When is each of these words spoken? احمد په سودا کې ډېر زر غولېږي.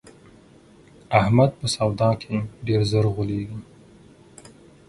احمد 1.19 1.51
په 1.59 1.65
سودا 1.75 2.09
کې 2.21 2.35
ډېر 2.65 2.81
زر 2.91 3.05
غولېږي. 3.13 3.59